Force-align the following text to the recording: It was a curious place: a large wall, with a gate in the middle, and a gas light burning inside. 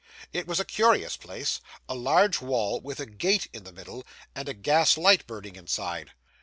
It 0.33 0.47
was 0.47 0.59
a 0.59 0.65
curious 0.65 1.15
place: 1.15 1.61
a 1.87 1.93
large 1.93 2.41
wall, 2.41 2.79
with 2.81 2.99
a 2.99 3.05
gate 3.05 3.47
in 3.53 3.65
the 3.65 3.71
middle, 3.71 4.03
and 4.33 4.49
a 4.49 4.53
gas 4.55 4.97
light 4.97 5.27
burning 5.27 5.55
inside. 5.55 6.13